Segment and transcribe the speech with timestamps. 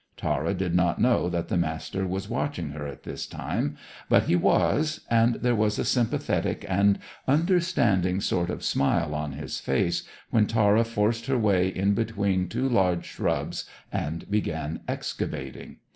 [0.17, 3.77] Tara did not know that the Master was watching her at this time;
[4.09, 9.59] but he was, and there was a sympathetic and understanding sort of smile on his
[9.59, 10.01] face,
[10.31, 15.77] when Tara forced her way in between two large shrubs, and began excavating.